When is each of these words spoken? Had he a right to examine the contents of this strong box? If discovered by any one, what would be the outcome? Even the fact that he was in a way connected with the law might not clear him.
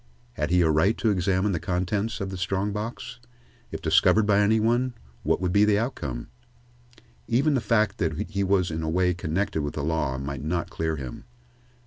Had 0.33 0.49
he 0.49 0.61
a 0.63 0.69
right 0.71 0.97
to 0.97 1.11
examine 1.11 1.51
the 1.51 1.59
contents 1.59 2.19
of 2.19 2.31
this 2.31 2.39
strong 2.41 2.71
box? 2.71 3.19
If 3.71 3.83
discovered 3.83 4.25
by 4.25 4.39
any 4.39 4.59
one, 4.59 4.95
what 5.21 5.39
would 5.39 5.53
be 5.53 5.63
the 5.63 5.77
outcome? 5.77 6.27
Even 7.27 7.53
the 7.53 7.61
fact 7.61 7.99
that 7.99 8.13
he 8.31 8.43
was 8.43 8.71
in 8.71 8.81
a 8.81 8.89
way 8.89 9.13
connected 9.13 9.61
with 9.61 9.75
the 9.75 9.83
law 9.83 10.17
might 10.17 10.41
not 10.43 10.71
clear 10.71 10.95
him. 10.95 11.25